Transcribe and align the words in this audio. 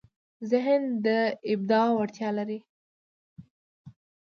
ذهن 0.51 0.81
د 1.05 1.07
ابداع 1.53 1.87
وړتیا 1.93 2.29
لري. 2.37 2.59